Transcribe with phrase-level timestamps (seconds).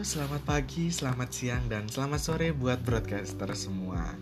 [0.00, 4.16] selamat pagi, selamat siang, dan selamat sore buat broadcaster semua.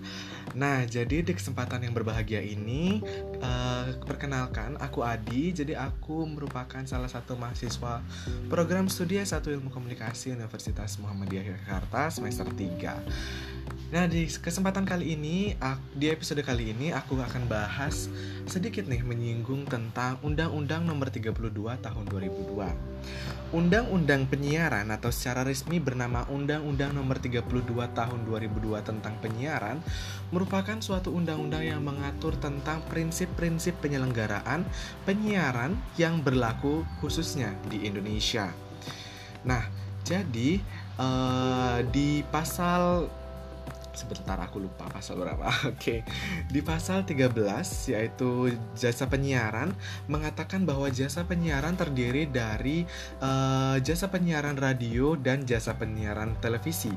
[0.58, 2.98] Nah, jadi di kesempatan yang berbahagia ini,
[3.38, 5.54] uh, perkenalkan aku Adi.
[5.54, 8.02] Jadi aku merupakan salah satu mahasiswa
[8.50, 12.98] program studi S1 Ilmu Komunikasi Universitas Muhammadiyah Yogyakarta semester 3.
[13.88, 15.54] Nah, di kesempatan kali ini,
[15.94, 18.10] di episode kali ini aku akan bahas
[18.44, 21.32] sedikit nih menyinggung tentang Undang-Undang Nomor 32
[21.78, 22.68] Tahun 2002.
[23.48, 27.64] Undang-Undang Penyiaran atau secara resmi bernama Undang-Undang Nomor 32
[27.96, 29.80] Tahun 2002 tentang Penyiaran
[30.28, 30.47] merupakan
[30.80, 34.64] suatu undang-undang yang mengatur tentang prinsip-prinsip penyelenggaraan
[35.04, 38.48] penyiaran yang berlaku khususnya di Indonesia.
[39.44, 39.68] Nah,
[40.08, 40.56] jadi
[40.96, 43.12] uh, di pasal
[43.98, 45.50] sebentar aku lupa pasal berapa.
[45.74, 46.06] Oke.
[46.46, 47.34] Di pasal 13
[47.90, 49.74] yaitu jasa penyiaran
[50.06, 52.86] mengatakan bahwa jasa penyiaran terdiri dari
[53.18, 56.94] uh, jasa penyiaran radio dan jasa penyiaran televisi.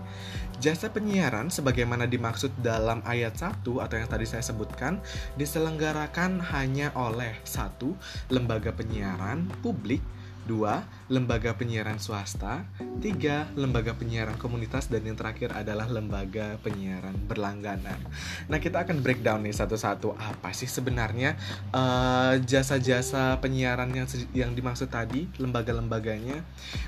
[0.62, 5.02] Jasa penyiaran sebagaimana dimaksud dalam ayat 1 atau yang tadi saya sebutkan
[5.34, 7.98] diselenggarakan hanya oleh satu
[8.30, 10.06] lembaga penyiaran publik
[10.48, 11.12] 2.
[11.12, 13.60] Lembaga penyiaran swasta 3.
[13.60, 18.00] Lembaga penyiaran komunitas Dan yang terakhir adalah lembaga penyiaran berlangganan
[18.48, 21.36] Nah kita akan breakdown nih satu-satu Apa sih sebenarnya
[21.76, 26.42] uh, jasa-jasa penyiaran yang, yang dimaksud tadi Lembaga-lembaganya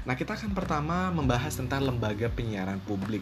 [0.07, 3.21] Nah kita akan pertama membahas tentang lembaga penyiaran publik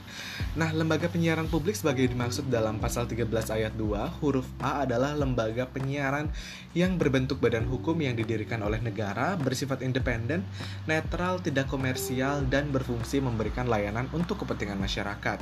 [0.54, 3.26] Nah lembaga penyiaran publik sebagai dimaksud dalam pasal 13
[3.58, 6.30] ayat 2 Huruf A adalah lembaga penyiaran
[6.78, 10.46] yang berbentuk badan hukum yang didirikan oleh negara Bersifat independen independen,
[10.86, 15.42] netral, tidak komersial, dan berfungsi memberikan layanan untuk kepentingan masyarakat.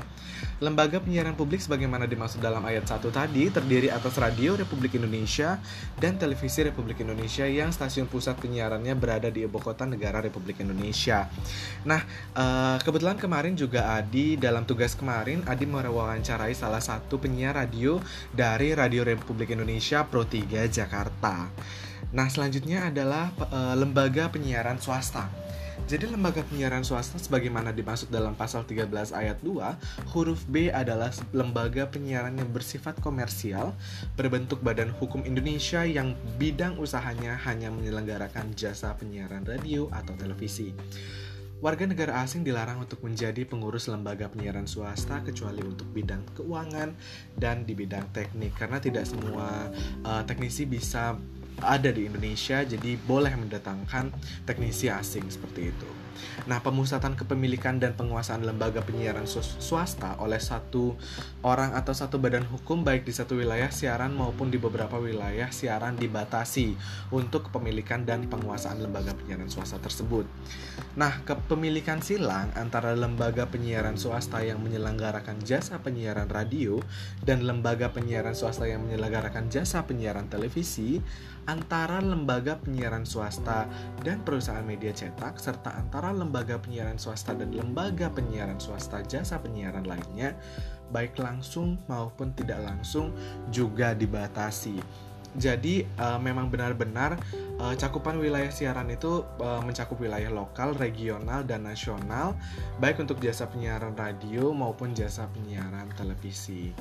[0.64, 5.60] Lembaga penyiaran publik sebagaimana dimaksud dalam ayat 1 tadi terdiri atas Radio Republik Indonesia
[6.00, 11.28] dan Televisi Republik Indonesia yang stasiun pusat penyiarannya berada di ibu kota negara Republik Indonesia.
[11.84, 12.02] Nah,
[12.36, 18.00] eh, kebetulan kemarin juga Adi dalam tugas kemarin Adi mewawancarai salah satu penyiar radio
[18.32, 21.52] dari Radio Republik Indonesia Pro 3 Jakarta.
[22.10, 25.30] Nah, selanjutnya adalah e, lembaga penyiaran swasta.
[25.90, 31.90] Jadi lembaga penyiaran swasta sebagaimana dimaksud dalam pasal 13 ayat 2, huruf B adalah lembaga
[31.90, 33.74] penyiaran yang bersifat komersial
[34.14, 40.78] berbentuk badan hukum Indonesia yang bidang usahanya hanya menyelenggarakan jasa penyiaran radio atau televisi.
[41.60, 46.96] Warga negara asing dilarang untuk menjadi pengurus lembaga penyiaran swasta kecuali untuk bidang keuangan
[47.36, 49.68] dan di bidang teknik karena tidak semua
[50.08, 51.20] uh, teknisi bisa
[51.64, 54.12] ada di Indonesia, jadi boleh mendatangkan
[54.46, 55.90] teknisi asing seperti itu.
[56.48, 60.96] Nah, pemusatan kepemilikan dan penguasaan lembaga penyiaran swasta oleh satu
[61.44, 66.00] orang atau satu badan hukum baik di satu wilayah siaran maupun di beberapa wilayah siaran
[66.00, 66.74] dibatasi
[67.12, 70.24] untuk kepemilikan dan penguasaan lembaga penyiaran swasta tersebut.
[70.96, 76.80] Nah, kepemilikan silang antara lembaga penyiaran swasta yang menyelenggarakan jasa penyiaran radio
[77.28, 81.04] dan lembaga penyiaran swasta yang menyelenggarakan jasa penyiaran televisi
[81.50, 83.68] antara lembaga penyiaran swasta
[84.06, 89.84] dan perusahaan media cetak serta antara lembaga penyiaran swasta dan lembaga penyiaran swasta jasa penyiaran
[89.84, 90.40] lainnya
[90.90, 93.14] baik langsung maupun tidak langsung
[93.54, 94.80] juga dibatasi.
[95.38, 97.22] Jadi uh, memang benar-benar
[97.62, 102.34] uh, cakupan wilayah siaran itu uh, mencakup wilayah lokal, regional, dan nasional,
[102.82, 106.74] baik untuk jasa penyiaran radio maupun jasa penyiaran televisi.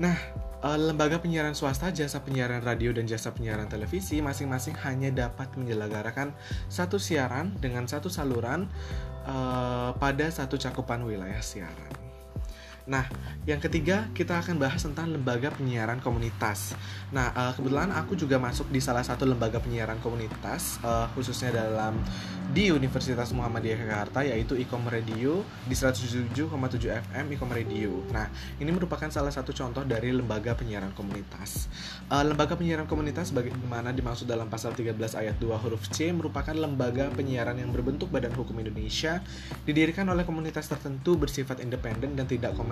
[0.00, 0.16] Nah,
[0.64, 6.32] uh, lembaga penyiaran swasta, jasa penyiaran radio, dan jasa penyiaran televisi masing-masing hanya dapat menyelenggarakan
[6.72, 8.70] satu siaran dengan satu saluran
[9.28, 12.01] uh, pada satu cakupan wilayah siaran.
[12.82, 13.06] Nah,
[13.46, 16.74] yang ketiga kita akan bahas tentang lembaga penyiaran komunitas.
[17.14, 21.94] Nah, uh, kebetulan aku juga masuk di salah satu lembaga penyiaran komunitas, uh, khususnya dalam
[22.50, 26.34] di Universitas Muhammadiyah Jakarta yaitu Ikom Radio di 107,7
[26.90, 28.02] FM Ikom Radio.
[28.10, 28.26] Nah,
[28.58, 31.70] ini merupakan salah satu contoh dari lembaga penyiaran komunitas.
[32.10, 37.14] Uh, lembaga penyiaran komunitas bagaimana dimaksud dalam pasal 13 ayat 2 huruf C merupakan lembaga
[37.14, 39.22] penyiaran yang berbentuk badan hukum Indonesia
[39.62, 42.71] didirikan oleh komunitas tertentu bersifat independen dan tidak komersial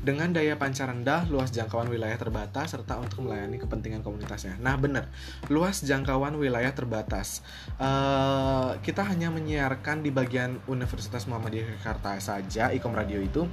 [0.00, 4.56] dengan daya pancar rendah, luas jangkauan wilayah terbatas serta untuk melayani kepentingan komunitasnya.
[4.62, 5.10] Nah, benar.
[5.52, 7.44] Luas jangkauan wilayah terbatas.
[7.76, 13.44] Uh, kita hanya menyiarkan di bagian Universitas Muhammadiyah Jakarta saja Ikom Radio itu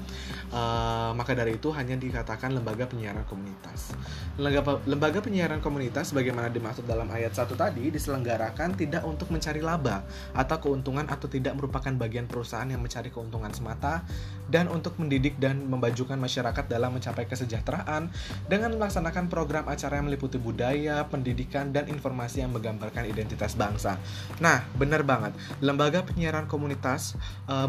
[0.53, 3.92] uh, maka dari itu hanya dikatakan lembaga penyiaran komunitas
[4.39, 10.06] lembaga, lembaga penyiaran komunitas bagaimana dimaksud dalam ayat satu tadi diselenggarakan tidak untuk mencari laba
[10.38, 14.06] atau keuntungan atau tidak merupakan bagian perusahaan yang mencari keuntungan semata
[14.47, 18.14] dan untuk mendidik dan memajukan masyarakat dalam mencapai kesejahteraan
[18.46, 23.98] dengan melaksanakan program acara yang meliputi budaya, pendidikan, dan informasi yang menggambarkan identitas bangsa.
[24.38, 25.34] Nah, benar banget.
[25.66, 27.18] Lembaga penyiaran komunitas
[27.50, 27.66] uh,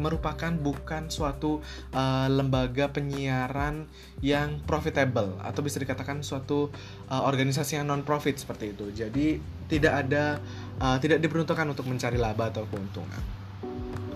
[0.00, 1.60] merupakan, bukan suatu
[1.92, 3.84] uh, lembaga penyiaran
[4.24, 6.72] yang profitable atau bisa dikatakan suatu
[7.12, 8.88] uh, organisasi yang non profit seperti itu.
[8.96, 9.36] Jadi
[9.68, 10.40] tidak ada
[10.80, 13.43] uh, tidak diperuntukkan untuk mencari laba atau keuntungan.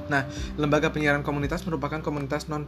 [0.08, 0.24] Nah,
[0.56, 2.64] lembaga penyiaran komunitas merupakan komunitas non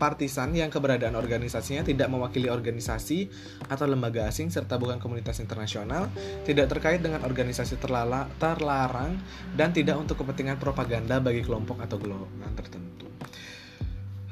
[0.00, 3.30] partisan yang keberadaan organisasinya tidak mewakili organisasi
[3.70, 6.10] atau lembaga asing serta bukan komunitas internasional,
[6.42, 9.20] tidak terkait dengan organisasi terlala, terlarang
[9.54, 13.11] dan tidak untuk kepentingan propaganda bagi kelompok atau golongan tertentu.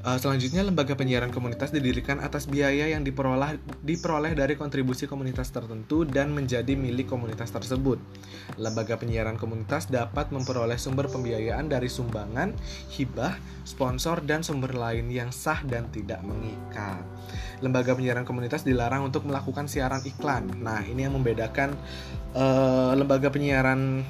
[0.00, 6.08] Uh, selanjutnya, lembaga penyiaran komunitas didirikan atas biaya yang diperoleh, diperoleh dari kontribusi komunitas tertentu
[6.08, 8.00] dan menjadi milik komunitas tersebut.
[8.56, 12.56] Lembaga penyiaran komunitas dapat memperoleh sumber pembiayaan dari sumbangan,
[12.96, 13.36] hibah,
[13.68, 17.04] sponsor, dan sumber lain yang sah dan tidak mengikat.
[17.60, 20.48] Lembaga penyiaran komunitas dilarang untuk melakukan siaran iklan.
[20.64, 21.76] Nah, ini yang membedakan
[22.32, 24.08] uh, lembaga penyiaran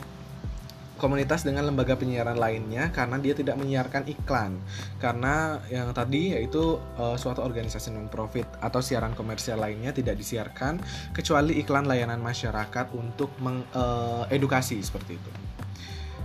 [1.00, 4.60] komunitas dengan lembaga penyiaran lainnya karena dia tidak menyiarkan iklan
[5.00, 10.76] karena yang tadi yaitu uh, suatu organisasi non profit atau siaran komersial lainnya tidak disiarkan
[11.16, 15.32] kecuali iklan layanan masyarakat untuk mengedukasi eh, uh, seperti itu.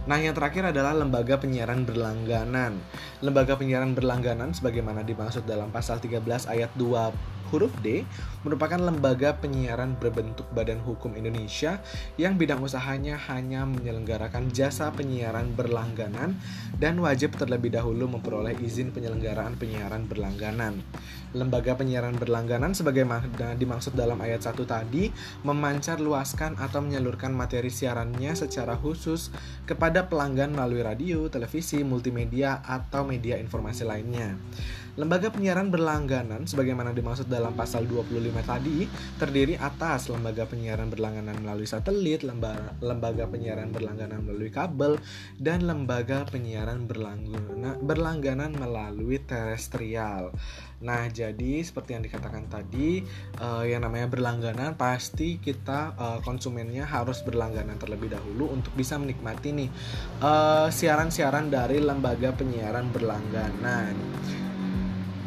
[0.06, 2.78] Nah, yang terakhir adalah lembaga penyiaran berlangganan.
[3.26, 8.04] Lembaga penyiaran berlangganan sebagaimana dimaksud dalam pasal 13 ayat 2 huruf D
[8.44, 11.80] merupakan lembaga penyiaran berbentuk badan hukum Indonesia
[12.20, 16.36] yang bidang usahanya hanya menyelenggarakan jasa penyiaran berlangganan
[16.76, 20.84] dan wajib terlebih dahulu memperoleh izin penyelenggaraan penyiaran berlangganan.
[21.36, 23.28] Lembaga penyiaran berlangganan sebagaimana
[23.60, 25.12] dimaksud dalam ayat 1 tadi
[25.44, 29.36] memancar luaskan atau menyalurkan materi siarannya secara khusus
[29.68, 34.40] kepada pelanggan melalui radio, televisi, multimedia, atau media informasi lainnya.
[34.96, 38.16] Lembaga penyiaran berlangganan sebagaimana dimaksud dalam pasal 25
[38.48, 38.88] tadi
[39.20, 44.96] terdiri atas lembaga penyiaran berlangganan melalui satelit, lembaga, lembaga penyiaran berlangganan melalui kabel,
[45.36, 50.32] dan lembaga penyiaran berlangganan, berlangganan melalui terestrial.
[50.80, 53.04] Nah, jadi seperti yang dikatakan tadi,
[53.44, 59.52] uh, yang namanya berlangganan pasti kita uh, konsumennya harus berlangganan terlebih dahulu untuk bisa menikmati
[59.52, 59.70] nih
[60.24, 63.96] uh, siaran-siaran dari lembaga penyiaran berlangganan.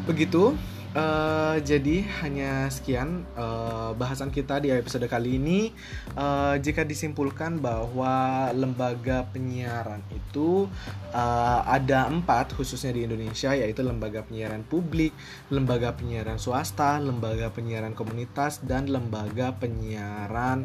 [0.09, 0.57] Begitu.
[0.97, 5.69] Uh, jadi hanya sekian uh, bahasan kita di episode kali ini.
[6.17, 10.65] Uh, jika disimpulkan bahwa lembaga penyiaran itu
[11.13, 15.13] uh, ada empat khususnya di Indonesia yaitu lembaga penyiaran publik,
[15.53, 20.65] lembaga penyiaran swasta, lembaga penyiaran komunitas dan lembaga penyiaran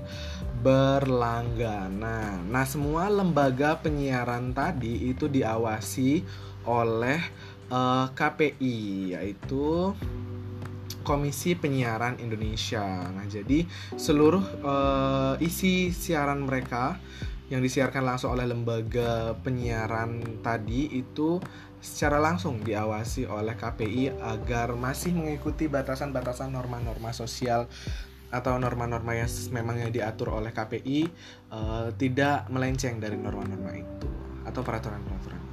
[0.63, 2.47] berlangganan.
[2.47, 6.23] Nah semua lembaga penyiaran tadi itu diawasi
[6.63, 7.19] oleh
[7.73, 8.77] uh, eh, KPI
[9.17, 9.97] yaitu
[11.03, 13.09] Komisi Penyiaran Indonesia.
[13.11, 13.67] Nah, jadi
[13.99, 16.95] seluruh uh, isi siaran mereka
[17.51, 21.43] yang disiarkan langsung oleh lembaga penyiaran tadi itu
[21.83, 27.67] secara langsung diawasi oleh KPI agar masih mengikuti batasan-batasan norma-norma sosial
[28.31, 31.05] atau norma-norma yang memang yang diatur oleh KPI
[31.51, 34.07] uh, eh, tidak melenceng dari norma-norma itu
[34.47, 35.52] atau peraturan-peraturan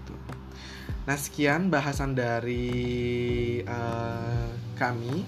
[1.11, 4.47] Nah, sekian bahasan dari uh,
[4.79, 5.27] kami.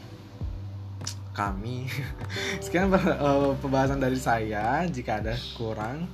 [1.35, 1.91] Kami.
[2.63, 4.87] sekian uh, pembahasan dari saya.
[4.87, 6.07] Jika ada kurang,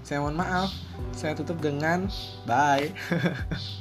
[0.00, 0.72] saya mohon maaf.
[1.12, 2.08] Saya tutup dengan
[2.48, 2.88] bye.